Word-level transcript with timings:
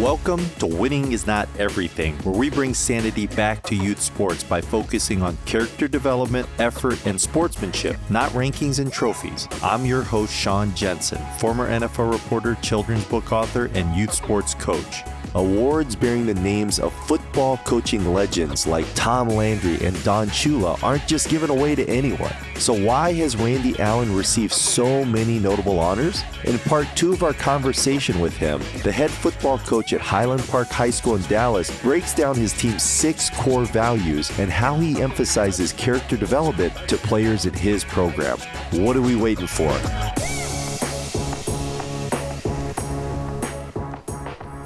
Welcome 0.00 0.48
to 0.60 0.66
Winning 0.66 1.12
is 1.12 1.26
Not 1.26 1.46
Everything, 1.58 2.16
where 2.20 2.34
we 2.34 2.48
bring 2.48 2.72
sanity 2.72 3.26
back 3.26 3.62
to 3.64 3.76
youth 3.76 4.00
sports 4.00 4.42
by 4.42 4.62
focusing 4.62 5.20
on 5.20 5.36
character 5.44 5.88
development, 5.88 6.48
effort, 6.58 7.04
and 7.04 7.20
sportsmanship, 7.20 7.98
not 8.08 8.30
rankings 8.30 8.78
and 8.78 8.90
trophies. 8.90 9.46
I'm 9.62 9.84
your 9.84 10.02
host, 10.02 10.32
Sean 10.32 10.74
Jensen, 10.74 11.20
former 11.36 11.68
NFL 11.68 12.10
reporter, 12.10 12.54
children's 12.62 13.04
book 13.04 13.30
author, 13.30 13.66
and 13.74 13.94
youth 13.94 14.14
sports 14.14 14.54
coach. 14.54 15.02
Awards 15.34 15.94
bearing 15.94 16.26
the 16.26 16.34
names 16.34 16.80
of 16.80 16.92
football 17.06 17.58
coaching 17.58 18.12
legends 18.12 18.66
like 18.66 18.86
Tom 18.94 19.28
Landry 19.28 19.78
and 19.84 20.02
Don 20.02 20.26
Shula 20.28 20.82
aren't 20.82 21.06
just 21.06 21.28
given 21.28 21.50
away 21.50 21.76
to 21.76 21.88
anyone. 21.88 22.32
So, 22.56 22.74
why 22.74 23.12
has 23.14 23.36
Randy 23.36 23.78
Allen 23.78 24.14
received 24.14 24.52
so 24.52 25.04
many 25.04 25.38
notable 25.38 25.78
honors? 25.78 26.24
In 26.44 26.58
part 26.58 26.88
two 26.96 27.12
of 27.12 27.22
our 27.22 27.32
conversation 27.32 28.18
with 28.18 28.36
him, 28.36 28.60
the 28.82 28.90
head 28.90 29.10
football 29.10 29.58
coach 29.60 29.89
at 29.92 30.00
Highland 30.00 30.46
Park 30.48 30.68
High 30.68 30.90
School 30.90 31.16
in 31.16 31.22
Dallas 31.22 31.70
breaks 31.82 32.14
down 32.14 32.36
his 32.36 32.52
team's 32.52 32.82
six 32.82 33.30
core 33.30 33.64
values 33.64 34.30
and 34.38 34.50
how 34.50 34.76
he 34.76 35.00
emphasizes 35.00 35.72
character 35.72 36.16
development 36.16 36.74
to 36.88 36.96
players 36.96 37.46
in 37.46 37.54
his 37.54 37.84
program. 37.84 38.38
What 38.72 38.96
are 38.96 39.02
we 39.02 39.16
waiting 39.16 39.46
for? 39.46 39.70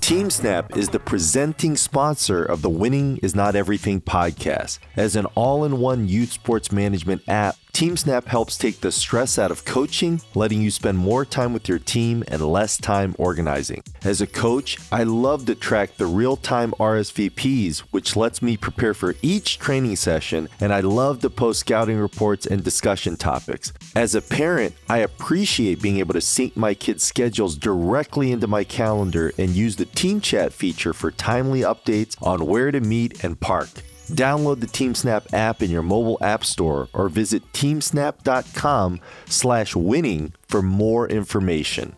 TeamSnap 0.04 0.76
is 0.76 0.90
the 0.90 1.00
presenting 1.00 1.78
sponsor 1.78 2.44
of 2.44 2.60
the 2.60 2.68
Winning 2.68 3.16
is 3.22 3.34
Not 3.34 3.56
Everything 3.56 4.02
podcast. 4.02 4.78
As 4.96 5.16
an 5.16 5.24
all 5.34 5.64
in 5.64 5.78
one 5.78 6.06
youth 6.06 6.30
sports 6.30 6.70
management 6.70 7.22
app, 7.26 7.56
TeamSnap 7.74 8.26
helps 8.26 8.56
take 8.56 8.80
the 8.80 8.92
stress 8.92 9.36
out 9.36 9.50
of 9.50 9.64
coaching, 9.64 10.20
letting 10.36 10.62
you 10.62 10.70
spend 10.70 10.96
more 10.96 11.24
time 11.24 11.52
with 11.52 11.68
your 11.68 11.80
team 11.80 12.22
and 12.28 12.40
less 12.40 12.78
time 12.78 13.16
organizing. 13.18 13.82
As 14.04 14.20
a 14.20 14.28
coach, 14.28 14.78
I 14.92 15.02
love 15.02 15.46
to 15.46 15.56
track 15.56 15.96
the 15.96 16.06
real 16.06 16.36
time 16.36 16.70
RSVPs, 16.78 17.80
which 17.90 18.14
lets 18.14 18.40
me 18.40 18.56
prepare 18.56 18.94
for 18.94 19.16
each 19.22 19.58
training 19.58 19.96
session, 19.96 20.48
and 20.60 20.72
I 20.72 20.80
love 20.80 21.18
to 21.22 21.30
post 21.30 21.58
scouting 21.58 21.98
reports 21.98 22.46
and 22.46 22.62
discussion 22.62 23.16
topics. 23.16 23.72
As 23.96 24.14
a 24.14 24.22
parent, 24.22 24.76
I 24.88 24.98
appreciate 24.98 25.82
being 25.82 25.98
able 25.98 26.14
to 26.14 26.20
sync 26.20 26.56
my 26.56 26.74
kids' 26.74 27.02
schedules 27.02 27.56
directly 27.56 28.30
into 28.30 28.46
my 28.46 28.62
calendar 28.62 29.32
and 29.36 29.50
use 29.50 29.74
the 29.74 29.86
Team 29.86 30.20
Chat 30.20 30.52
feature 30.52 30.92
for 30.92 31.10
timely 31.10 31.62
updates 31.62 32.14
on 32.22 32.46
where 32.46 32.70
to 32.70 32.78
meet 32.78 33.24
and 33.24 33.40
park. 33.40 33.70
Download 34.14 34.60
the 34.60 34.66
TeamSnap 34.66 35.32
app 35.34 35.60
in 35.60 35.70
your 35.70 35.82
mobile 35.82 36.18
app 36.20 36.44
store 36.44 36.88
or 36.92 37.08
visit 37.08 37.42
teamsnap.com 37.52 39.00
slash 39.26 39.74
winning 39.74 40.32
for 40.46 40.62
more 40.62 41.08
information. 41.08 41.96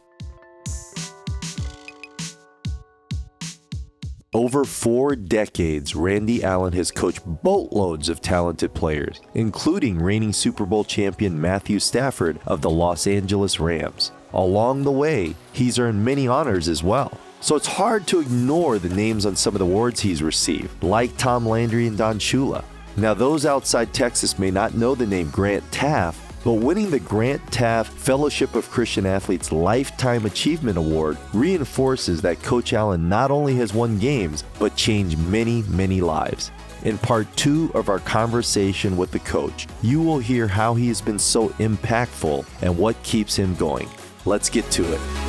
Over 4.32 4.64
four 4.64 5.16
decades, 5.16 5.94
Randy 5.94 6.42
Allen 6.44 6.72
has 6.74 6.90
coached 6.90 7.22
boatloads 7.24 8.08
of 8.08 8.20
talented 8.20 8.74
players, 8.74 9.20
including 9.34 9.98
reigning 9.98 10.32
Super 10.32 10.66
Bowl 10.66 10.84
champion 10.84 11.40
Matthew 11.40 11.78
Stafford 11.78 12.38
of 12.46 12.60
the 12.60 12.70
Los 12.70 13.06
Angeles 13.06 13.60
Rams. 13.60 14.12
Along 14.32 14.84
the 14.84 14.92
way, 14.92 15.34
he's 15.52 15.78
earned 15.78 16.04
many 16.04 16.28
honors 16.28 16.68
as 16.68 16.82
well. 16.82 17.18
So 17.46 17.54
it's 17.54 17.68
hard 17.68 18.08
to 18.08 18.18
ignore 18.18 18.80
the 18.80 18.88
names 18.88 19.24
on 19.24 19.36
some 19.36 19.54
of 19.54 19.60
the 19.60 19.66
awards 19.66 20.00
he's 20.00 20.20
received, 20.20 20.82
like 20.82 21.16
Tom 21.16 21.48
Landry 21.48 21.86
and 21.86 21.96
Don 21.96 22.18
Shula. 22.18 22.64
Now, 22.96 23.14
those 23.14 23.46
outside 23.46 23.94
Texas 23.94 24.36
may 24.36 24.50
not 24.50 24.74
know 24.74 24.96
the 24.96 25.06
name 25.06 25.30
Grant 25.30 25.62
Teaff, 25.70 26.16
but 26.42 26.54
winning 26.54 26.90
the 26.90 26.98
Grant 26.98 27.40
Teaff 27.52 27.86
Fellowship 27.86 28.56
of 28.56 28.68
Christian 28.68 29.06
Athletes 29.06 29.52
Lifetime 29.52 30.26
Achievement 30.26 30.76
Award 30.76 31.18
reinforces 31.32 32.20
that 32.22 32.42
Coach 32.42 32.72
Allen 32.72 33.08
not 33.08 33.30
only 33.30 33.54
has 33.54 33.72
won 33.72 33.96
games, 34.00 34.42
but 34.58 34.74
changed 34.74 35.16
many, 35.16 35.62
many 35.68 36.00
lives. 36.00 36.50
In 36.82 36.98
part 36.98 37.28
two 37.36 37.70
of 37.74 37.88
our 37.88 38.00
conversation 38.00 38.96
with 38.96 39.12
the 39.12 39.20
coach, 39.20 39.68
you 39.82 40.02
will 40.02 40.18
hear 40.18 40.48
how 40.48 40.74
he 40.74 40.88
has 40.88 41.00
been 41.00 41.20
so 41.20 41.50
impactful 41.60 42.44
and 42.62 42.76
what 42.76 43.00
keeps 43.04 43.36
him 43.36 43.54
going. 43.54 43.88
Let's 44.24 44.50
get 44.50 44.68
to 44.72 44.92
it. 44.92 45.25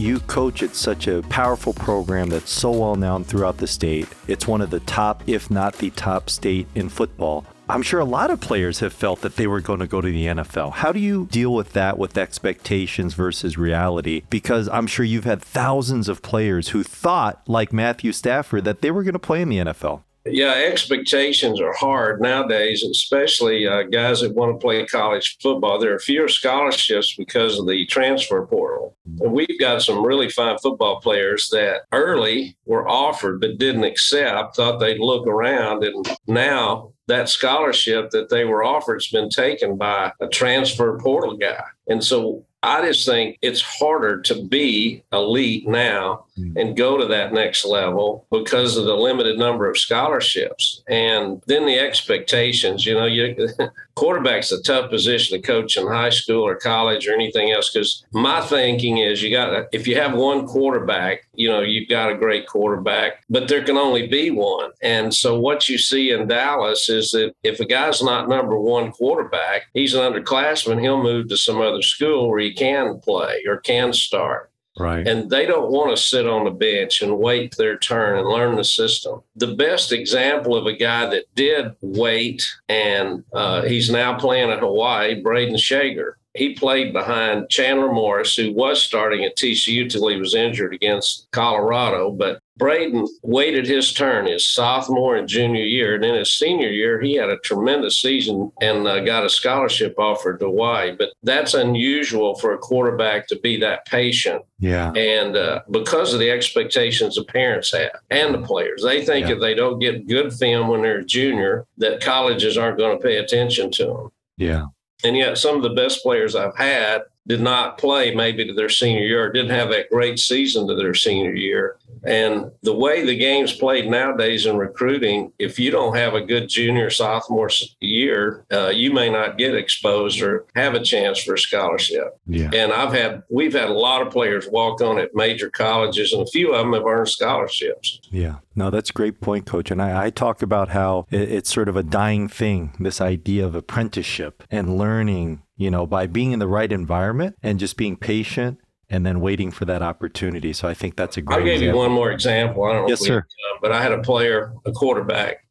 You 0.00 0.20
coach 0.20 0.62
at 0.62 0.74
such 0.74 1.06
a 1.06 1.22
powerful 1.22 1.74
program 1.74 2.30
that's 2.30 2.50
so 2.50 2.70
well 2.70 2.96
known 2.96 3.22
throughout 3.22 3.58
the 3.58 3.66
state. 3.66 4.08
It's 4.26 4.48
one 4.48 4.62
of 4.62 4.70
the 4.70 4.80
top, 4.80 5.22
if 5.26 5.50
not 5.50 5.74
the 5.74 5.90
top 5.90 6.30
state 6.30 6.66
in 6.74 6.88
football. 6.88 7.44
I'm 7.68 7.82
sure 7.82 8.00
a 8.00 8.04
lot 8.04 8.32
of 8.32 8.40
players 8.40 8.80
have 8.80 8.92
felt 8.92 9.20
that 9.20 9.36
they 9.36 9.46
were 9.46 9.60
going 9.60 9.78
to 9.78 9.86
go 9.86 10.00
to 10.00 10.10
the 10.10 10.26
NFL. 10.26 10.72
How 10.72 10.90
do 10.90 10.98
you 10.98 11.26
deal 11.30 11.54
with 11.54 11.74
that 11.74 11.98
with 11.98 12.18
expectations 12.18 13.14
versus 13.14 13.56
reality? 13.56 14.22
Because 14.28 14.68
I'm 14.70 14.88
sure 14.88 15.04
you've 15.04 15.24
had 15.24 15.40
thousands 15.40 16.08
of 16.08 16.22
players 16.22 16.70
who 16.70 16.82
thought, 16.82 17.42
like 17.46 17.72
Matthew 17.72 18.10
Stafford, 18.10 18.64
that 18.64 18.80
they 18.80 18.90
were 18.90 19.04
going 19.04 19.12
to 19.12 19.20
play 19.20 19.40
in 19.40 19.50
the 19.50 19.58
NFL. 19.58 20.02
Yeah, 20.26 20.52
expectations 20.52 21.60
are 21.60 21.72
hard 21.72 22.20
nowadays, 22.20 22.82
especially 22.82 23.66
uh, 23.66 23.84
guys 23.84 24.20
that 24.20 24.34
want 24.34 24.52
to 24.54 24.62
play 24.62 24.84
college 24.84 25.38
football. 25.40 25.78
There 25.78 25.94
are 25.94 25.98
fewer 25.98 26.28
scholarships 26.28 27.14
because 27.16 27.58
of 27.58 27.66
the 27.66 27.86
transfer 27.86 28.44
portal. 28.46 28.96
And 29.20 29.32
we've 29.32 29.58
got 29.58 29.82
some 29.82 30.04
really 30.04 30.28
fine 30.28 30.58
football 30.58 31.00
players 31.00 31.48
that 31.50 31.82
early 31.92 32.56
were 32.66 32.86
offered 32.88 33.40
but 33.40 33.58
didn't 33.58 33.84
accept, 33.84 34.56
thought 34.56 34.78
they'd 34.78 35.00
look 35.00 35.26
around, 35.26 35.84
and 35.84 36.06
now 36.26 36.92
that 37.08 37.28
scholarship 37.28 38.10
that 38.10 38.28
they 38.28 38.44
were 38.44 38.62
offered 38.62 38.96
has 38.96 39.08
been 39.08 39.30
taken 39.30 39.76
by 39.76 40.12
a 40.20 40.28
transfer 40.28 40.98
portal 40.98 41.36
guy. 41.36 41.64
And 41.88 42.04
so 42.04 42.44
I 42.62 42.86
just 42.86 43.06
think 43.06 43.38
it's 43.42 43.62
harder 43.62 44.20
to 44.22 44.44
be 44.44 45.02
elite 45.12 45.66
now. 45.66 46.26
Mm. 46.40 46.60
and 46.60 46.76
go 46.76 46.96
to 46.96 47.06
that 47.06 47.32
next 47.32 47.64
level 47.64 48.26
because 48.30 48.76
of 48.76 48.84
the 48.84 48.94
limited 48.94 49.38
number 49.38 49.68
of 49.68 49.78
scholarships 49.78 50.82
and 50.88 51.42
then 51.46 51.66
the 51.66 51.78
expectations. 51.78 52.86
You 52.86 52.94
know, 52.94 53.06
you 53.06 53.48
quarterback's 53.94 54.52
a 54.52 54.62
tough 54.62 54.90
position 54.90 55.36
to 55.40 55.46
coach 55.46 55.76
in 55.76 55.86
high 55.86 56.10
school 56.10 56.46
or 56.46 56.56
college 56.56 57.06
or 57.06 57.12
anything 57.12 57.50
else 57.50 57.70
because 57.70 58.04
my 58.12 58.40
thinking 58.40 58.98
is 58.98 59.22
you 59.22 59.30
got 59.30 59.66
if 59.72 59.86
you 59.86 59.96
have 59.96 60.14
one 60.14 60.46
quarterback, 60.46 61.26
you 61.34 61.48
know, 61.48 61.60
you've 61.60 61.88
got 61.88 62.10
a 62.10 62.16
great 62.16 62.46
quarterback, 62.46 63.24
but 63.28 63.48
there 63.48 63.64
can 63.64 63.76
only 63.76 64.06
be 64.06 64.30
one. 64.30 64.70
And 64.82 65.12
so 65.14 65.38
what 65.38 65.68
you 65.68 65.78
see 65.78 66.10
in 66.12 66.28
Dallas 66.28 66.88
is 66.88 67.10
that 67.12 67.34
if 67.42 67.60
a 67.60 67.66
guy's 67.66 68.02
not 68.02 68.28
number 68.28 68.58
one 68.58 68.92
quarterback, 68.92 69.66
he's 69.74 69.94
an 69.94 70.12
underclassman, 70.12 70.80
he'll 70.80 71.02
move 71.02 71.28
to 71.28 71.36
some 71.36 71.60
other 71.60 71.82
school 71.82 72.28
where 72.30 72.40
he 72.40 72.54
can 72.54 73.00
play 73.00 73.42
or 73.46 73.58
can 73.58 73.92
start. 73.92 74.49
Right. 74.78 75.06
And 75.06 75.28
they 75.28 75.46
don't 75.46 75.70
want 75.70 75.90
to 75.90 76.02
sit 76.02 76.28
on 76.28 76.44
the 76.44 76.50
bench 76.50 77.02
and 77.02 77.18
wait 77.18 77.56
their 77.56 77.76
turn 77.76 78.18
and 78.18 78.28
learn 78.28 78.56
the 78.56 78.64
system. 78.64 79.22
The 79.36 79.54
best 79.54 79.92
example 79.92 80.56
of 80.56 80.66
a 80.66 80.76
guy 80.76 81.06
that 81.06 81.24
did 81.34 81.74
wait 81.80 82.48
and 82.68 83.24
uh, 83.32 83.62
he's 83.62 83.90
now 83.90 84.16
playing 84.18 84.50
at 84.50 84.60
Hawaii, 84.60 85.22
Brayden 85.22 85.58
Schager. 85.58 86.18
He 86.34 86.54
played 86.54 86.92
behind 86.92 87.50
Chandler 87.50 87.92
Morris, 87.92 88.36
who 88.36 88.52
was 88.52 88.80
starting 88.80 89.24
at 89.24 89.36
TCU 89.36 89.90
till 89.90 90.06
he 90.06 90.16
was 90.16 90.34
injured 90.34 90.72
against 90.72 91.26
Colorado. 91.32 92.12
But 92.12 92.40
Brayden 92.60 93.08
waited 93.22 93.66
his 93.66 93.92
turn 93.92 94.26
his 94.26 94.46
sophomore 94.46 95.16
and 95.16 95.26
junior 95.26 95.64
year. 95.64 95.94
And 95.94 96.04
in 96.04 96.14
his 96.14 96.32
senior 96.32 96.68
year, 96.68 97.00
he 97.00 97.14
had 97.14 97.30
a 97.30 97.38
tremendous 97.38 98.00
season 98.00 98.52
and 98.60 98.86
uh, 98.86 99.00
got 99.00 99.24
a 99.24 99.30
scholarship 99.30 99.98
offer 99.98 100.36
to 100.36 100.46
Hawaii. 100.46 100.94
But 100.96 101.12
that's 101.22 101.54
unusual 101.54 102.34
for 102.36 102.52
a 102.52 102.58
quarterback 102.58 103.26
to 103.28 103.38
be 103.40 103.58
that 103.60 103.86
patient. 103.86 104.42
Yeah. 104.58 104.92
And 104.92 105.36
uh, 105.36 105.62
because 105.70 106.12
of 106.12 106.20
the 106.20 106.30
expectations 106.30 107.16
the 107.16 107.24
parents 107.24 107.72
have 107.72 107.92
and 108.10 108.34
the 108.34 108.42
players, 108.42 108.82
they 108.82 109.04
think 109.04 109.26
yeah. 109.26 109.34
if 109.34 109.40
they 109.40 109.54
don't 109.54 109.78
get 109.78 110.06
good 110.06 110.32
film 110.32 110.68
when 110.68 110.82
they're 110.82 110.98
a 110.98 111.04
junior, 111.04 111.66
that 111.78 112.02
colleges 112.02 112.58
aren't 112.58 112.78
going 112.78 112.96
to 112.96 113.02
pay 113.02 113.16
attention 113.16 113.70
to 113.72 113.84
them. 113.86 114.12
Yeah. 114.36 114.66
And 115.02 115.16
yet, 115.16 115.38
some 115.38 115.56
of 115.56 115.62
the 115.62 115.70
best 115.70 116.02
players 116.02 116.36
I've 116.36 116.56
had 116.56 117.02
did 117.26 117.40
not 117.40 117.78
play 117.78 118.14
maybe 118.14 118.44
to 118.44 118.52
their 118.52 118.68
senior 118.68 119.02
year, 119.02 119.30
didn't 119.30 119.50
have 119.50 119.68
that 119.70 119.90
great 119.90 120.18
season 120.18 120.66
to 120.66 120.74
their 120.74 120.94
senior 120.94 121.34
year. 121.34 121.76
And 122.02 122.50
the 122.62 122.74
way 122.74 123.04
the 123.04 123.16
game's 123.16 123.52
played 123.52 123.88
nowadays 123.88 124.46
in 124.46 124.56
recruiting, 124.56 125.32
if 125.38 125.58
you 125.58 125.70
don't 125.70 125.96
have 125.96 126.14
a 126.14 126.22
good 126.22 126.48
junior, 126.48 126.88
sophomore 126.88 127.50
year, 127.80 128.44
uh, 128.50 128.68
you 128.68 128.92
may 128.92 129.10
not 129.10 129.36
get 129.36 129.54
exposed 129.54 130.22
or 130.22 130.46
have 130.56 130.74
a 130.74 130.82
chance 130.82 131.22
for 131.22 131.34
a 131.34 131.38
scholarship. 131.38 132.18
Yeah. 132.26 132.50
And 132.54 132.72
I've 132.72 132.94
had, 132.94 133.22
we've 133.28 133.52
had 133.52 133.68
a 133.68 133.74
lot 133.74 134.00
of 134.00 134.10
players 134.10 134.48
walk 134.48 134.80
on 134.80 134.98
at 134.98 135.14
major 135.14 135.50
colleges, 135.50 136.12
and 136.12 136.22
a 136.22 136.30
few 136.30 136.54
of 136.54 136.64
them 136.64 136.72
have 136.72 136.86
earned 136.86 137.08
scholarships. 137.08 138.00
Yeah. 138.10 138.36
No, 138.60 138.68
that's 138.68 138.90
a 138.90 138.92
great 138.92 139.22
point, 139.22 139.46
coach. 139.46 139.70
And 139.70 139.80
I, 139.80 140.04
I 140.04 140.10
talk 140.10 140.42
about 140.42 140.68
how 140.68 141.06
it, 141.10 141.32
it's 141.32 141.50
sort 141.50 141.70
of 141.70 141.76
a 141.76 141.82
dying 141.82 142.28
thing, 142.28 142.76
this 142.78 143.00
idea 143.00 143.46
of 143.46 143.54
apprenticeship 143.54 144.44
and 144.50 144.76
learning, 144.76 145.42
you 145.56 145.70
know, 145.70 145.86
by 145.86 146.06
being 146.06 146.32
in 146.32 146.40
the 146.40 146.46
right 146.46 146.70
environment 146.70 147.36
and 147.42 147.58
just 147.58 147.78
being 147.78 147.96
patient 147.96 148.58
and 148.90 149.06
then 149.06 149.22
waiting 149.22 149.50
for 149.50 149.64
that 149.64 149.80
opportunity. 149.80 150.52
So 150.52 150.68
I 150.68 150.74
think 150.74 150.96
that's 150.96 151.16
a 151.16 151.22
great. 151.22 151.38
I'll 151.38 151.44
give 151.44 151.54
example. 151.54 151.80
you 151.80 151.86
one 151.86 151.92
more 151.92 152.12
example. 152.12 152.64
I 152.64 152.74
don't 152.74 152.82
know. 152.82 152.88
Yes, 152.90 153.00
sir. 153.00 153.20
uh, 153.20 153.58
but 153.62 153.72
I 153.72 153.80
had 153.80 153.92
a 153.92 154.02
player, 154.02 154.52
a 154.66 154.72
quarterback, 154.72 155.46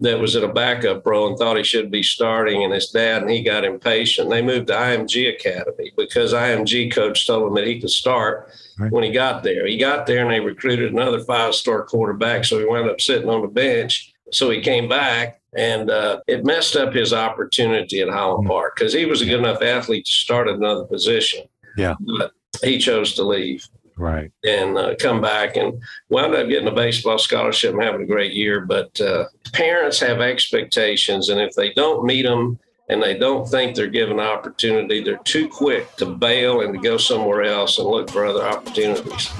that 0.00 0.18
was 0.18 0.34
at 0.34 0.44
a 0.44 0.48
backup 0.48 1.04
role 1.06 1.28
and 1.28 1.36
thought 1.36 1.56
he 1.56 1.62
should 1.62 1.90
be 1.90 2.02
starting, 2.02 2.64
and 2.64 2.72
his 2.72 2.88
dad 2.88 3.22
and 3.22 3.30
he 3.30 3.42
got 3.42 3.64
impatient. 3.64 4.30
They 4.30 4.42
moved 4.42 4.68
to 4.68 4.72
IMG 4.74 5.34
Academy 5.34 5.92
because 5.96 6.32
IMG 6.32 6.92
coach 6.92 7.26
told 7.26 7.48
him 7.48 7.54
that 7.54 7.66
he 7.66 7.80
could 7.80 7.90
start 7.90 8.50
right. 8.78 8.90
when 8.90 9.04
he 9.04 9.10
got 9.10 9.42
there. 9.42 9.66
He 9.66 9.76
got 9.76 10.06
there 10.06 10.22
and 10.22 10.30
they 10.30 10.40
recruited 10.40 10.92
another 10.92 11.20
five 11.24 11.54
star 11.54 11.84
quarterback, 11.84 12.44
so 12.44 12.58
he 12.58 12.64
wound 12.64 12.88
up 12.88 13.00
sitting 13.00 13.28
on 13.28 13.42
the 13.42 13.48
bench. 13.48 14.14
So 14.32 14.50
he 14.50 14.60
came 14.60 14.88
back 14.88 15.40
and 15.56 15.90
uh, 15.90 16.20
it 16.26 16.44
messed 16.44 16.76
up 16.76 16.94
his 16.94 17.12
opportunity 17.12 18.00
at 18.00 18.08
Highland 18.08 18.44
mm-hmm. 18.44 18.52
Park 18.52 18.76
because 18.76 18.92
he 18.92 19.04
was 19.04 19.20
a 19.20 19.26
good 19.26 19.40
enough 19.40 19.62
athlete 19.62 20.06
to 20.06 20.12
start 20.12 20.48
another 20.48 20.84
position. 20.84 21.44
Yeah. 21.76 21.94
But 22.18 22.32
he 22.62 22.78
chose 22.78 23.14
to 23.14 23.24
leave 23.24 23.68
right. 24.00 24.32
and 24.44 24.76
uh, 24.76 24.94
come 24.98 25.20
back 25.20 25.56
and 25.56 25.80
wound 26.08 26.34
up 26.34 26.48
getting 26.48 26.68
a 26.68 26.72
baseball 26.72 27.18
scholarship 27.18 27.74
and 27.74 27.82
having 27.82 28.02
a 28.02 28.06
great 28.06 28.32
year. 28.32 28.60
But 28.60 29.00
uh, 29.00 29.26
parents 29.52 30.00
have 30.00 30.20
expectations 30.20 31.28
and 31.28 31.40
if 31.40 31.54
they 31.54 31.72
don't 31.72 32.04
meet 32.04 32.22
them 32.22 32.58
and 32.88 33.00
they 33.00 33.16
don't 33.16 33.48
think 33.48 33.76
they're 33.76 33.86
given 33.86 34.18
opportunity 34.18 35.02
they're 35.02 35.16
too 35.18 35.48
quick 35.48 35.94
to 35.96 36.06
bail 36.06 36.62
and 36.62 36.74
to 36.74 36.80
go 36.80 36.96
somewhere 36.96 37.42
else 37.42 37.78
and 37.78 37.86
look 37.86 38.10
for 38.10 38.26
other 38.26 38.44
opportunities 38.44 39.30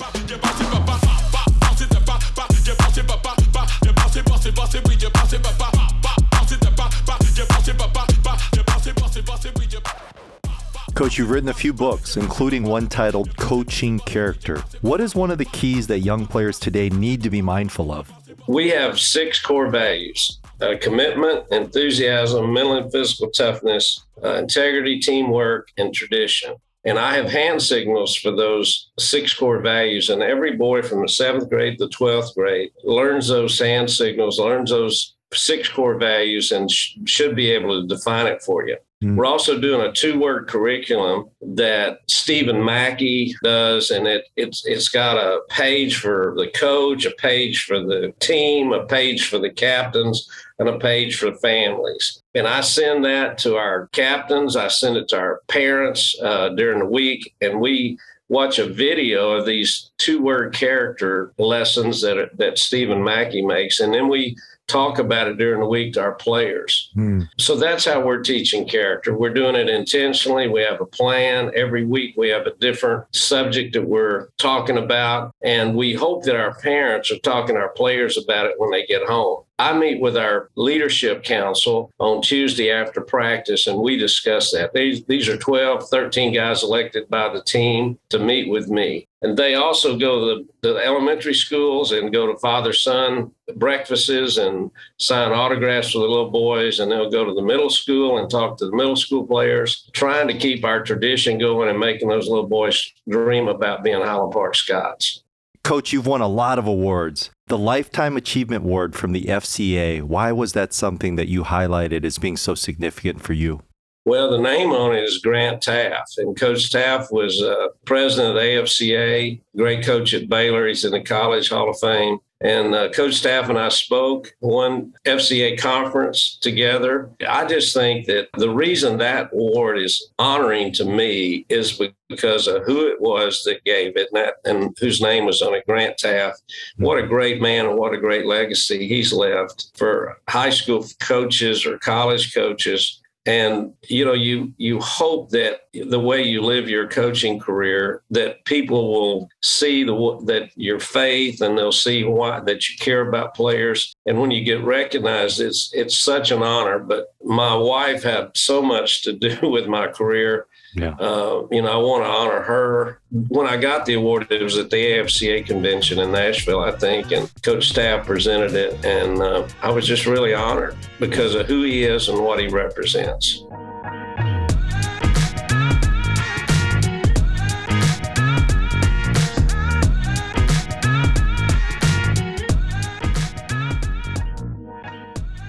Coach, 11.01 11.17
you've 11.17 11.31
written 11.31 11.49
a 11.49 11.55
few 11.55 11.73
books, 11.73 12.19
including 12.19 12.63
one 12.63 12.87
titled 12.87 13.35
Coaching 13.39 14.01
Character. 14.01 14.59
What 14.83 15.01
is 15.01 15.15
one 15.15 15.31
of 15.31 15.39
the 15.39 15.47
keys 15.47 15.87
that 15.87 16.01
young 16.01 16.27
players 16.27 16.59
today 16.59 16.91
need 16.91 17.23
to 17.23 17.31
be 17.31 17.41
mindful 17.41 17.91
of? 17.91 18.13
We 18.47 18.69
have 18.69 19.01
six 19.01 19.41
core 19.41 19.71
values 19.71 20.41
uh, 20.61 20.75
commitment, 20.79 21.47
enthusiasm, 21.53 22.53
mental 22.53 22.77
and 22.77 22.93
physical 22.93 23.31
toughness, 23.31 24.05
uh, 24.23 24.35
integrity, 24.35 25.01
teamwork, 25.01 25.69
and 25.79 25.95
tradition. 25.95 26.57
And 26.85 26.99
I 26.99 27.15
have 27.15 27.31
hand 27.31 27.63
signals 27.63 28.15
for 28.15 28.31
those 28.31 28.91
six 28.99 29.33
core 29.33 29.63
values. 29.63 30.11
And 30.11 30.23
every 30.23 30.55
boy 30.55 30.83
from 30.83 31.01
the 31.01 31.09
seventh 31.09 31.49
grade 31.49 31.79
to 31.79 31.87
12th 31.87 32.35
grade 32.35 32.73
learns 32.85 33.29
those 33.29 33.59
hand 33.59 33.91
signals, 33.91 34.39
learns 34.39 34.69
those 34.69 35.15
six 35.33 35.67
core 35.67 35.97
values, 35.97 36.53
and 36.53 36.71
sh- 36.71 36.99
should 37.07 37.35
be 37.35 37.51
able 37.53 37.81
to 37.81 37.89
define 37.89 38.27
it 38.27 38.43
for 38.43 38.69
you. 38.69 38.77
Mm. 39.03 39.17
We're 39.17 39.27
also 39.27 39.59
doing 39.59 39.81
a 39.81 39.93
two-word 39.93 40.47
curriculum 40.47 41.31
that 41.41 42.01
Stephen 42.07 42.63
Mackey 42.63 43.35
does, 43.43 43.91
and 43.91 44.07
it, 44.07 44.27
it's 44.37 44.65
it's 44.67 44.89
got 44.89 45.17
a 45.17 45.41
page 45.49 45.97
for 45.97 46.35
the 46.37 46.49
coach, 46.49 47.07
a 47.07 47.11
page 47.13 47.65
for 47.65 47.81
the 47.81 48.13
team, 48.21 48.73
a 48.73 48.85
page 48.85 49.29
for 49.29 49.39
the 49.39 49.51
captains, 49.51 50.29
and 50.59 50.69
a 50.69 50.79
page 50.79 51.17
for 51.19 51.35
families. 51.37 52.23
And 52.35 52.47
I 52.47 52.61
send 52.61 53.05
that 53.07 53.39
to 53.39 53.57
our 53.57 53.89
captains. 53.93 54.55
I 54.55 54.69
send 54.69 54.99
it 54.99 55.09
to 55.09 55.19
our 55.19 55.41
parents 55.49 56.15
uh, 56.23 56.51
during 56.51 56.81
the 56.81 56.87
week, 56.87 57.35
and 57.41 57.59
we 57.59 57.99
watch 58.29 58.59
a 58.59 58.67
video 58.67 59.33
of 59.33 59.47
these 59.47 59.91
two-word 59.97 60.53
character 60.53 61.33
lessons 61.39 62.03
that 62.03 62.37
that 62.37 62.59
Stephen 62.59 63.03
Mackey 63.03 63.41
makes, 63.41 63.81
and 63.81 63.95
then 63.95 64.09
we 64.09 64.37
talk 64.71 64.99
about 64.99 65.29
it 65.29 65.37
during 65.37 65.61
the 65.61 65.67
week 65.67 65.95
to 65.95 66.01
our 66.01 66.15
players. 66.15 66.91
Hmm. 66.95 67.23
So 67.39 67.57
that's 67.57 67.85
how 67.85 68.01
we're 68.01 68.23
teaching 68.23 68.69
character. 68.69 69.17
We're 69.17 69.35
doing 69.35 69.57
it 69.57 69.69
intentionally. 69.69 70.49
We 70.49 70.63
have 70.63 70.81
a 70.81 70.87
plan. 70.87 71.51
Every 71.55 71.85
week 71.85 72.15
we 72.17 72.29
have 72.29 72.47
a 72.47 72.55
different 72.57 73.05
subject 73.15 73.75
that 73.75 73.87
we're 73.87 74.29
talking 74.39 74.79
about. 74.79 75.35
And 75.43 75.75
we 75.75 75.95
hope 75.95 76.25
that 76.25 76.37
our 76.37 76.55
parents 76.61 77.11
are 77.11 77.19
talking 77.19 77.57
to 77.57 77.61
our 77.61 77.71
players 77.71 78.17
about 78.17 78.47
it 78.47 78.55
when 78.59 78.71
they 78.71 78.87
get 78.87 79.03
home. 79.07 79.45
I 79.61 79.77
meet 79.77 80.01
with 80.01 80.17
our 80.17 80.49
leadership 80.57 81.23
council 81.23 81.93
on 82.01 82.23
Tuesday 82.23 82.71
after 82.71 83.03
practice, 83.03 83.67
and 83.67 83.79
we 83.79 83.99
discuss 83.99 84.53
that. 84.53 84.73
These, 84.73 85.05
these 85.05 85.29
are 85.29 85.37
12, 85.37 85.87
13 85.87 86.33
guys 86.33 86.63
elected 86.63 87.11
by 87.11 87.31
the 87.31 87.43
team 87.43 87.99
to 88.09 88.19
meet 88.19 88.49
with 88.49 88.69
me. 88.69 89.07
And 89.21 89.37
they 89.37 89.57
also 89.57 89.99
go 89.99 90.19
to 90.19 90.47
the, 90.63 90.69
the 90.69 90.77
elementary 90.79 91.35
schools 91.35 91.93
and 91.93 92.11
go 92.11 92.27
to 92.27 92.39
father 92.39 92.73
son 92.73 93.33
breakfasts 93.57 94.39
and 94.39 94.71
sign 94.99 95.31
autographs 95.31 95.91
for 95.91 95.99
the 95.99 96.09
little 96.09 96.31
boys. 96.31 96.81
And 96.81 96.91
they'll 96.91 97.11
go 97.11 97.27
to 97.27 97.35
the 97.35 97.43
middle 97.43 97.69
school 97.69 98.17
and 98.17 98.31
talk 98.31 98.57
to 98.59 98.67
the 98.67 98.75
middle 98.75 98.97
school 98.97 99.27
players, 99.27 99.91
trying 99.93 100.27
to 100.29 100.39
keep 100.39 100.65
our 100.65 100.83
tradition 100.83 101.37
going 101.37 101.69
and 101.69 101.79
making 101.79 102.09
those 102.09 102.29
little 102.31 102.49
boys 102.49 102.95
dream 103.11 103.47
about 103.47 103.85
being 103.85 104.01
Highland 104.01 104.33
Park 104.33 104.55
Scots. 104.55 105.23
Coach, 105.63 105.93
you've 105.93 106.07
won 106.07 106.23
a 106.23 106.29
lot 106.29 106.59
of 106.59 106.67
awards. 106.67 107.31
The 107.51 107.59
Lifetime 107.59 108.17
Achievement 108.17 108.65
Award 108.65 108.95
from 108.95 109.11
the 109.11 109.25
FCA, 109.25 110.03
why 110.03 110.31
was 110.31 110.53
that 110.53 110.73
something 110.73 111.17
that 111.17 111.27
you 111.27 111.43
highlighted 111.43 112.05
as 112.05 112.17
being 112.17 112.37
so 112.37 112.55
significant 112.55 113.21
for 113.23 113.33
you? 113.33 113.63
Well, 114.07 114.31
the 114.31 114.39
name 114.39 114.73
on 114.73 114.95
it 114.95 115.05
is 115.05 115.19
Grant 115.19 115.63
Teaff, 115.63 116.17
and 116.17 116.39
Coach 116.39 116.71
Teaff 116.71 117.13
was 117.13 117.43
uh, 117.43 117.69
president 117.85 118.31
of 118.31 118.35
the 118.35 118.41
AFCA, 118.41 119.41
great 119.57 119.85
coach 119.85 120.15
at 120.15 120.29
Baylor. 120.29 120.67
He's 120.67 120.85
in 120.85 120.93
the 120.93 121.03
College 121.03 121.51
Hall 121.51 121.69
of 121.69 121.79
Fame. 121.79 122.19
And 122.43 122.75
uh, 122.75 122.89
Coach 122.89 123.23
Teaff 123.23 123.51
and 123.51 123.59
I 123.59 123.69
spoke 123.69 124.35
one 124.41 124.95
FCA 125.05 125.61
conference 125.61 126.39
together. 126.41 127.11
I 127.29 127.45
just 127.45 127.75
think 127.75 128.07
that 128.07 128.29
the 128.39 128.49
reason 128.49 128.97
that 128.97 129.31
award 129.35 129.79
is 129.79 130.11
honoring 130.19 130.73
to 130.75 130.87
me 130.87 131.45
is 131.51 131.79
because 132.09 132.49
of 132.49 132.65
who 132.65 132.87
it 132.87 132.99
was 132.99 133.43
that 133.45 133.63
gave 133.65 133.95
it 133.97 134.09
and, 134.13 134.25
that, 134.25 134.35
and 134.47 134.75
whose 134.81 135.03
name 135.03 135.27
was 135.27 135.43
on 135.43 135.55
it, 135.55 135.67
Grant 135.67 135.99
Teaff. 135.99 136.33
What 136.79 136.99
a 136.99 137.07
great 137.07 137.43
man 137.43 137.67
and 137.67 137.77
what 137.77 137.93
a 137.93 137.99
great 137.99 138.25
legacy 138.25 138.89
he's 138.89 139.13
left 139.13 139.77
for 139.77 140.17
high 140.27 140.51
school 140.51 140.87
coaches 140.99 141.67
or 141.67 141.79
college 141.79 142.33
coaches 142.33 143.00
and 143.27 143.73
you 143.89 144.05
know 144.05 144.15
you 144.15 144.53
you 144.57 144.81
hope 144.81 145.31
that 145.31 145.69
the 145.75 146.01
way 146.01 146.23
you 146.23 146.41
live 146.41 146.71
your 146.71 146.89
coaching 146.89 147.39
career 147.39 148.03
that 148.11 148.45
people 148.47 148.93
will 148.93 149.29
see 149.43 149.85
the 149.85 150.21
that 150.25 150.51
your 150.57 150.81
faith 150.81 151.43
and 151.43 151.57
they'll 151.57 151.71
see 151.71 152.03
why 152.03 152.41
that 152.41 152.69
you 152.69 152.77
care 152.79 153.07
about 153.07 153.35
players. 153.35 153.95
And 154.07 154.21
when 154.21 154.31
you 154.31 154.43
get 154.43 154.65
recognized 154.65 155.41
it's 155.41 155.71
it's 155.75 155.99
such 155.99 156.31
an 156.31 156.43
honor. 156.43 156.79
But 156.79 157.15
my 157.23 157.55
wife 157.55 158.03
had 158.03 158.31
so 158.35 158.63
much 158.63 159.03
to 159.03 159.13
do 159.29 159.37
with 159.43 159.67
my 159.67 159.89
career 159.89 160.47
yeah. 160.75 160.95
Uh, 160.99 161.47
you 161.51 161.63
know, 161.63 161.73
I 161.73 161.77
want 161.77 162.05
to 162.05 162.09
honor 162.09 162.43
her. 162.43 163.01
When 163.11 163.47
I 163.47 163.57
got 163.57 163.87
the 163.87 163.95
award, 163.95 164.27
it 164.31 164.43
was 164.43 164.57
at 164.57 164.71
the 164.71 164.77
AFCA 164.77 165.45
convention 165.45 165.99
in 165.99 166.13
Nashville, 166.13 166.61
I 166.61 166.73
think, 166.73 167.13
and 167.13 167.31
Coach 167.43 167.73
Teaff 167.73 168.07
presented 168.07 168.55
it. 168.55 168.85
And 168.85 169.21
uh, 169.21 169.49
I 169.63 169.71
was 169.71 169.87
just 169.87 170.07
really 170.07 170.35
honored 170.35 170.77
because 170.99 171.35
of 171.35 171.47
who 171.47 171.63
he 171.63 171.83
is 171.83 172.09
and 172.09 172.23
what 172.23 172.39
he 172.39 172.49
represents. 172.49 173.45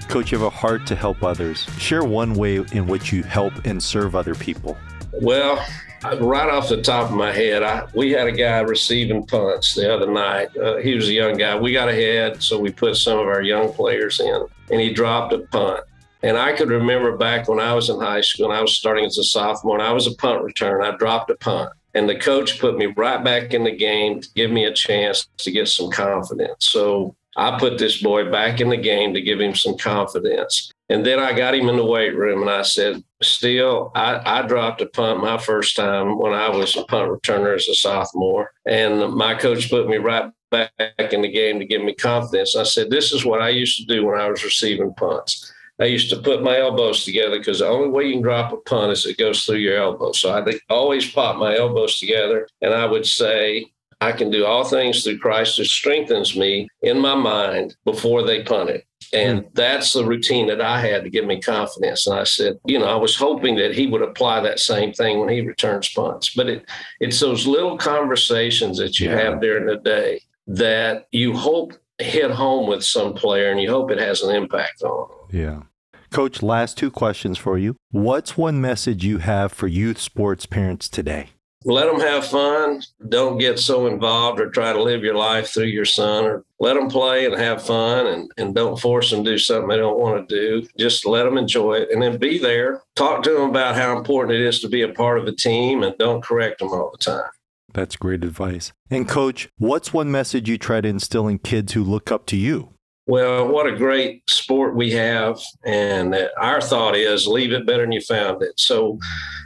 Coach, 0.08 0.30
you 0.30 0.36
have 0.36 0.46
a 0.46 0.50
heart 0.50 0.86
to 0.88 0.94
help 0.94 1.22
others. 1.22 1.66
Share 1.78 2.04
one 2.04 2.34
way 2.34 2.56
in 2.56 2.86
which 2.86 3.14
you 3.14 3.22
help 3.22 3.54
and 3.64 3.82
serve 3.82 4.14
other 4.14 4.34
people. 4.34 4.76
Well, 5.20 5.64
right 6.02 6.50
off 6.50 6.68
the 6.68 6.82
top 6.82 7.10
of 7.10 7.16
my 7.16 7.32
head, 7.32 7.62
I, 7.62 7.86
we 7.94 8.10
had 8.12 8.26
a 8.26 8.32
guy 8.32 8.60
receiving 8.60 9.26
punts 9.26 9.74
the 9.74 9.94
other 9.94 10.10
night. 10.10 10.56
Uh, 10.56 10.76
he 10.76 10.94
was 10.94 11.08
a 11.08 11.12
young 11.12 11.36
guy. 11.36 11.58
We 11.58 11.72
got 11.72 11.88
ahead, 11.88 12.42
so 12.42 12.58
we 12.58 12.72
put 12.72 12.96
some 12.96 13.18
of 13.18 13.26
our 13.26 13.42
young 13.42 13.72
players 13.72 14.20
in, 14.20 14.46
and 14.70 14.80
he 14.80 14.92
dropped 14.92 15.32
a 15.32 15.38
punt. 15.38 15.84
And 16.22 16.38
I 16.38 16.52
could 16.52 16.68
remember 16.68 17.16
back 17.16 17.48
when 17.48 17.60
I 17.60 17.74
was 17.74 17.90
in 17.90 17.98
high 17.98 18.20
school 18.20 18.46
and 18.46 18.54
I 18.54 18.62
was 18.62 18.74
starting 18.74 19.04
as 19.04 19.18
a 19.18 19.24
sophomore, 19.24 19.78
and 19.78 19.86
I 19.86 19.92
was 19.92 20.06
a 20.06 20.14
punt 20.14 20.42
returner. 20.42 20.84
I 20.84 20.96
dropped 20.96 21.30
a 21.30 21.36
punt, 21.36 21.70
and 21.94 22.08
the 22.08 22.18
coach 22.18 22.58
put 22.58 22.78
me 22.78 22.86
right 22.86 23.22
back 23.22 23.52
in 23.52 23.64
the 23.64 23.76
game 23.76 24.20
to 24.20 24.28
give 24.34 24.50
me 24.50 24.64
a 24.64 24.72
chance 24.72 25.28
to 25.38 25.50
get 25.50 25.68
some 25.68 25.90
confidence. 25.90 26.56
So 26.60 27.14
I 27.36 27.58
put 27.58 27.78
this 27.78 28.00
boy 28.02 28.30
back 28.30 28.60
in 28.60 28.70
the 28.70 28.76
game 28.76 29.14
to 29.14 29.20
give 29.20 29.40
him 29.40 29.54
some 29.54 29.76
confidence. 29.76 30.71
And 30.92 31.06
then 31.06 31.18
I 31.18 31.32
got 31.32 31.54
him 31.54 31.70
in 31.70 31.78
the 31.78 31.86
weight 31.86 32.14
room 32.14 32.42
and 32.42 32.50
I 32.50 32.60
said, 32.60 33.02
Still, 33.22 33.92
I, 33.94 34.20
I 34.26 34.46
dropped 34.46 34.82
a 34.82 34.86
punt 34.86 35.22
my 35.22 35.38
first 35.38 35.74
time 35.74 36.18
when 36.18 36.34
I 36.34 36.50
was 36.50 36.76
a 36.76 36.84
punt 36.84 37.10
returner 37.10 37.54
as 37.54 37.66
a 37.66 37.74
sophomore. 37.74 38.50
And 38.66 39.14
my 39.14 39.34
coach 39.34 39.70
put 39.70 39.88
me 39.88 39.96
right 39.96 40.30
back 40.50 40.70
in 41.14 41.22
the 41.22 41.32
game 41.32 41.58
to 41.60 41.64
give 41.64 41.82
me 41.82 41.94
confidence. 41.94 42.54
I 42.56 42.64
said, 42.64 42.90
This 42.90 43.10
is 43.10 43.24
what 43.24 43.40
I 43.40 43.48
used 43.48 43.78
to 43.78 43.86
do 43.86 44.04
when 44.04 44.20
I 44.20 44.28
was 44.28 44.44
receiving 44.44 44.92
punts. 44.92 45.50
I 45.80 45.86
used 45.86 46.10
to 46.10 46.20
put 46.20 46.42
my 46.42 46.58
elbows 46.58 47.06
together 47.06 47.38
because 47.38 47.60
the 47.60 47.68
only 47.68 47.88
way 47.88 48.04
you 48.04 48.12
can 48.12 48.22
drop 48.22 48.52
a 48.52 48.58
punt 48.58 48.92
is 48.92 49.06
it 49.06 49.16
goes 49.16 49.44
through 49.44 49.56
your 49.56 49.78
elbow. 49.78 50.12
So 50.12 50.30
I 50.30 50.44
always 50.68 51.10
pop 51.10 51.38
my 51.38 51.56
elbows 51.56 51.98
together 51.98 52.46
and 52.60 52.74
I 52.74 52.84
would 52.84 53.06
say, 53.06 53.72
I 54.02 54.12
can 54.12 54.30
do 54.30 54.44
all 54.44 54.64
things 54.64 55.04
through 55.04 55.20
Christ 55.20 55.56
who 55.56 55.64
strengthens 55.64 56.36
me 56.36 56.68
in 56.82 56.98
my 56.98 57.14
mind 57.14 57.76
before 57.86 58.24
they 58.24 58.42
punt 58.42 58.68
it. 58.68 58.84
And 59.12 59.44
that's 59.52 59.92
the 59.92 60.04
routine 60.04 60.46
that 60.46 60.62
I 60.62 60.80
had 60.80 61.04
to 61.04 61.10
give 61.10 61.26
me 61.26 61.40
confidence. 61.40 62.06
And 62.06 62.18
I 62.18 62.24
said, 62.24 62.58
you 62.64 62.78
know, 62.78 62.86
I 62.86 62.96
was 62.96 63.14
hoping 63.14 63.56
that 63.56 63.74
he 63.74 63.86
would 63.86 64.00
apply 64.00 64.40
that 64.40 64.58
same 64.58 64.92
thing 64.92 65.18
when 65.18 65.28
he 65.28 65.42
returns 65.42 65.88
punts. 65.90 66.34
But 66.34 66.48
it, 66.48 66.64
it's 66.98 67.20
those 67.20 67.46
little 67.46 67.76
conversations 67.76 68.78
that 68.78 68.98
you 68.98 69.10
yeah. 69.10 69.18
have 69.18 69.40
during 69.40 69.66
the 69.66 69.76
day 69.76 70.22
that 70.46 71.08
you 71.12 71.36
hope 71.36 71.74
hit 71.98 72.30
home 72.30 72.68
with 72.68 72.82
some 72.82 73.12
player 73.14 73.50
and 73.50 73.60
you 73.60 73.70
hope 73.70 73.90
it 73.90 73.98
has 73.98 74.22
an 74.22 74.34
impact 74.34 74.82
on 74.82 75.08
them. 75.08 75.18
Yeah. 75.30 75.62
Coach, 76.10 76.42
last 76.42 76.76
two 76.76 76.90
questions 76.90 77.38
for 77.38 77.56
you. 77.56 77.76
What's 77.90 78.36
one 78.36 78.60
message 78.60 79.04
you 79.04 79.18
have 79.18 79.52
for 79.52 79.66
youth 79.66 79.98
sports 79.98 80.46
parents 80.46 80.88
today? 80.88 81.30
Let 81.64 81.86
them 81.86 82.00
have 82.00 82.26
fun. 82.26 82.82
Don't 83.08 83.38
get 83.38 83.58
so 83.58 83.86
involved 83.86 84.40
or 84.40 84.50
try 84.50 84.72
to 84.72 84.82
live 84.82 85.02
your 85.02 85.14
life 85.14 85.48
through 85.48 85.64
your 85.64 85.84
son 85.84 86.24
or 86.24 86.44
let 86.60 86.74
them 86.74 86.88
play 86.88 87.26
and 87.26 87.34
have 87.34 87.64
fun 87.64 88.06
and, 88.06 88.30
and 88.36 88.54
don't 88.54 88.80
force 88.80 89.10
them 89.10 89.24
to 89.24 89.30
do 89.32 89.38
something 89.38 89.68
they 89.68 89.76
don't 89.76 89.98
want 89.98 90.28
to 90.28 90.34
do. 90.34 90.68
Just 90.78 91.06
let 91.06 91.24
them 91.24 91.38
enjoy 91.38 91.74
it 91.74 91.90
and 91.90 92.02
then 92.02 92.18
be 92.18 92.38
there. 92.38 92.82
Talk 92.96 93.22
to 93.24 93.30
them 93.30 93.50
about 93.50 93.76
how 93.76 93.96
important 93.96 94.36
it 94.36 94.46
is 94.46 94.60
to 94.60 94.68
be 94.68 94.82
a 94.82 94.88
part 94.88 95.18
of 95.18 95.26
a 95.26 95.32
team 95.32 95.82
and 95.82 95.96
don't 95.98 96.22
correct 96.22 96.58
them 96.58 96.68
all 96.68 96.90
the 96.92 96.98
time. 96.98 97.30
That's 97.72 97.96
great 97.96 98.22
advice. 98.22 98.72
And 98.90 99.08
coach, 99.08 99.48
what's 99.56 99.92
one 99.92 100.10
message 100.10 100.48
you 100.48 100.58
try 100.58 100.80
to 100.80 100.88
instill 100.88 101.26
in 101.26 101.38
kids 101.38 101.72
who 101.72 101.82
look 101.82 102.12
up 102.12 102.26
to 102.26 102.36
you? 102.36 102.71
Well, 103.06 103.48
what 103.48 103.66
a 103.66 103.76
great 103.76 104.22
sport 104.30 104.76
we 104.76 104.92
have. 104.92 105.40
And 105.64 106.16
our 106.38 106.60
thought 106.60 106.96
is 106.96 107.26
leave 107.26 107.52
it 107.52 107.66
better 107.66 107.82
than 107.82 107.92
you 107.92 108.00
found 108.00 108.42
it. 108.42 108.58
So 108.58 108.98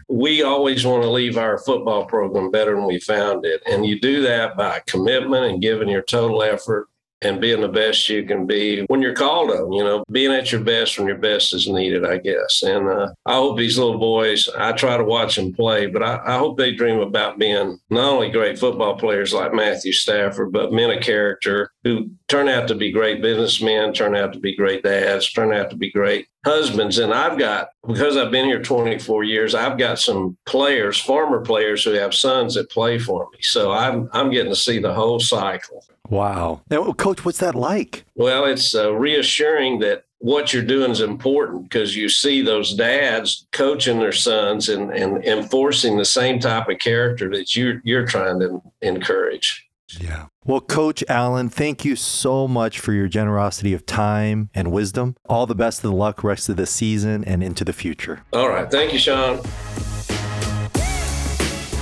we 0.08 0.42
always 0.42 0.84
want 0.84 1.02
to 1.02 1.10
leave 1.10 1.38
our 1.38 1.58
football 1.58 2.04
program 2.06 2.50
better 2.50 2.74
than 2.74 2.84
we 2.84 3.00
found 3.00 3.46
it. 3.46 3.62
And 3.66 3.86
you 3.86 3.98
do 3.98 4.22
that 4.22 4.56
by 4.56 4.82
commitment 4.86 5.46
and 5.46 5.62
giving 5.62 5.88
your 5.88 6.02
total 6.02 6.42
effort 6.42 6.88
and 7.22 7.40
being 7.40 7.60
the 7.60 7.68
best 7.68 8.08
you 8.08 8.24
can 8.24 8.46
be 8.46 8.84
when 8.88 9.00
you're 9.00 9.14
called 9.14 9.50
on, 9.50 9.72
you 9.72 9.82
know, 9.82 10.04
being 10.10 10.32
at 10.32 10.52
your 10.52 10.60
best 10.60 10.98
when 10.98 11.08
your 11.08 11.16
best 11.16 11.54
is 11.54 11.66
needed, 11.66 12.04
I 12.04 12.18
guess. 12.18 12.62
And 12.62 12.88
uh, 12.88 13.08
I 13.24 13.34
hope 13.34 13.56
these 13.56 13.78
little 13.78 13.98
boys, 13.98 14.48
I 14.58 14.72
try 14.72 14.96
to 14.96 15.04
watch 15.04 15.36
them 15.36 15.52
play, 15.54 15.86
but 15.86 16.02
I, 16.02 16.20
I, 16.26 16.36
hope 16.36 16.58
they 16.58 16.72
dream 16.72 17.00
about 17.00 17.38
being 17.38 17.78
not 17.88 18.12
only 18.12 18.30
great 18.30 18.58
football 18.58 18.96
players 18.96 19.32
like 19.32 19.54
Matthew 19.54 19.92
Stafford, 19.92 20.52
but 20.52 20.72
men 20.72 20.90
of 20.90 21.02
character 21.02 21.70
who 21.84 22.10
turn 22.28 22.48
out 22.48 22.68
to 22.68 22.74
be 22.74 22.90
great 22.90 23.22
businessmen, 23.22 23.92
turn 23.92 24.16
out 24.16 24.32
to 24.32 24.40
be 24.40 24.54
great 24.56 24.82
dads, 24.82 25.30
turn 25.32 25.52
out 25.52 25.70
to 25.70 25.76
be 25.76 25.90
great 25.90 26.26
husbands. 26.44 26.98
And 26.98 27.14
I've 27.14 27.38
got, 27.38 27.70
because 27.86 28.16
I've 28.16 28.30
been 28.30 28.46
here 28.46 28.62
24 28.62 29.24
years, 29.24 29.54
I've 29.54 29.78
got 29.78 29.98
some 29.98 30.36
players, 30.46 31.00
former 31.00 31.40
players 31.40 31.84
who 31.84 31.92
have 31.92 32.14
sons 32.14 32.54
that 32.54 32.70
play 32.70 32.98
for 32.98 33.28
me. 33.32 33.38
So 33.42 33.72
I'm, 33.72 34.08
I'm 34.12 34.30
getting 34.30 34.52
to 34.52 34.56
see 34.56 34.78
the 34.78 34.94
whole 34.94 35.20
cycle. 35.20 35.84
Wow. 36.08 36.62
Now, 36.70 36.92
Coach, 36.92 37.24
what's 37.24 37.38
that 37.38 37.54
like? 37.54 38.04
Well, 38.14 38.44
it's 38.44 38.74
uh, 38.74 38.92
reassuring 38.92 39.80
that 39.80 40.04
what 40.18 40.52
you're 40.52 40.62
doing 40.62 40.90
is 40.90 41.00
important 41.00 41.64
because 41.64 41.94
you 41.94 42.08
see 42.08 42.42
those 42.42 42.74
dads 42.74 43.46
coaching 43.52 43.98
their 43.98 44.12
sons 44.12 44.68
and, 44.68 44.90
and 44.90 45.24
enforcing 45.24 45.96
the 45.96 46.04
same 46.04 46.38
type 46.38 46.68
of 46.68 46.78
character 46.78 47.28
that 47.30 47.54
you're, 47.54 47.80
you're 47.84 48.06
trying 48.06 48.40
to 48.40 48.62
encourage. 48.82 49.68
Yeah. 50.00 50.26
Well, 50.46 50.60
Coach 50.60 51.02
Allen, 51.08 51.48
thank 51.48 51.84
you 51.84 51.96
so 51.96 52.46
much 52.46 52.78
for 52.78 52.92
your 52.92 53.08
generosity 53.08 53.72
of 53.72 53.84
time 53.84 54.48
and 54.54 54.70
wisdom. 54.70 55.16
All 55.28 55.44
the 55.44 55.56
best 55.56 55.80
of 55.80 55.90
the 55.90 55.96
luck 55.96 56.22
rest 56.22 56.48
of 56.48 56.54
the 56.54 56.66
season 56.66 57.24
and 57.24 57.42
into 57.42 57.64
the 57.64 57.72
future. 57.72 58.22
All 58.32 58.48
right. 58.48 58.70
Thank 58.70 58.92
you, 58.92 59.00
Sean. 59.00 59.40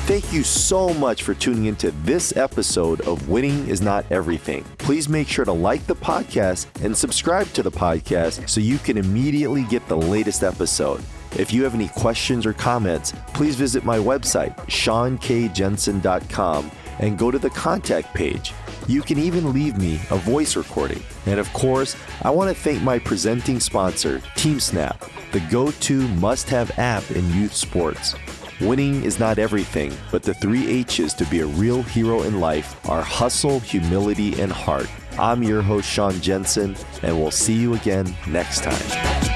Thank 0.06 0.32
you 0.32 0.42
so 0.42 0.94
much 0.94 1.24
for 1.24 1.34
tuning 1.34 1.66
into 1.66 1.90
this 1.90 2.34
episode 2.38 3.02
of 3.02 3.28
Winning 3.28 3.68
is 3.68 3.82
Not 3.82 4.06
Everything. 4.10 4.64
Please 4.78 5.10
make 5.10 5.28
sure 5.28 5.44
to 5.44 5.52
like 5.52 5.86
the 5.86 5.96
podcast 5.96 6.66
and 6.82 6.96
subscribe 6.96 7.48
to 7.48 7.62
the 7.62 7.70
podcast 7.70 8.48
so 8.48 8.62
you 8.62 8.78
can 8.78 8.96
immediately 8.96 9.64
get 9.64 9.86
the 9.88 9.96
latest 9.96 10.42
episode. 10.42 11.02
If 11.38 11.52
you 11.52 11.64
have 11.64 11.74
any 11.74 11.88
questions 11.88 12.46
or 12.46 12.54
comments, 12.54 13.12
please 13.34 13.56
visit 13.56 13.84
my 13.84 13.98
website, 13.98 14.56
seankjensen.com, 14.68 16.70
and 16.98 17.18
go 17.18 17.30
to 17.30 17.38
the 17.38 17.50
contact 17.50 18.14
page. 18.14 18.52
You 18.86 19.02
can 19.02 19.18
even 19.18 19.52
leave 19.52 19.78
me 19.78 19.94
a 20.10 20.16
voice 20.16 20.56
recording. 20.56 21.02
And 21.26 21.40
of 21.40 21.52
course, 21.52 21.96
I 22.22 22.30
want 22.30 22.54
to 22.54 22.62
thank 22.62 22.82
my 22.82 22.98
presenting 22.98 23.60
sponsor, 23.60 24.18
TeamSnap, 24.36 25.10
the 25.32 25.40
go 25.50 25.70
to 25.70 26.08
must 26.08 26.48
have 26.50 26.78
app 26.78 27.10
in 27.10 27.28
youth 27.32 27.54
sports. 27.54 28.14
Winning 28.60 29.02
is 29.02 29.18
not 29.18 29.38
everything, 29.38 29.92
but 30.12 30.22
the 30.22 30.34
three 30.34 30.66
H's 30.68 31.12
to 31.14 31.24
be 31.26 31.40
a 31.40 31.46
real 31.46 31.82
hero 31.82 32.22
in 32.22 32.40
life 32.40 32.88
are 32.88 33.02
hustle, 33.02 33.58
humility, 33.58 34.40
and 34.40 34.52
heart. 34.52 34.88
I'm 35.18 35.42
your 35.42 35.62
host, 35.62 35.88
Sean 35.88 36.20
Jensen, 36.20 36.76
and 37.02 37.20
we'll 37.20 37.30
see 37.30 37.54
you 37.54 37.74
again 37.74 38.14
next 38.28 38.62
time. 38.62 39.33